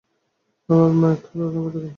আমার 0.69 0.91
মা, 0.91 1.07
এক 1.11 1.21
খালাও 1.25 1.49
সঙ্গে 1.53 1.69
থাকেন। 1.69 1.89